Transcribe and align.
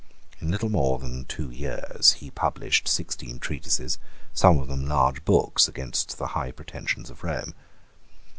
In 0.39 0.49
little 0.49 0.69
more 0.71 0.97
than 0.97 1.25
two 1.25 1.51
years 1.51 2.13
he 2.13 2.31
published 2.31 2.87
sixteen 2.87 3.37
treatises, 3.37 3.99
some 4.33 4.57
of 4.57 4.67
them 4.67 4.87
large 4.87 5.23
books, 5.25 5.67
against 5.67 6.17
the 6.17 6.29
high 6.33 6.49
pretensions 6.51 7.11
of 7.11 7.23
Rome. 7.23 7.53